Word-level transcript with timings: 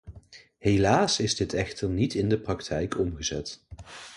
Helaas 0.57 1.19
is 1.19 1.35
dit 1.35 1.53
echter 1.53 1.89
niet 1.89 2.13
in 2.13 2.29
de 2.29 2.39
praktijk 2.39 2.99
omgezet. 2.99 3.63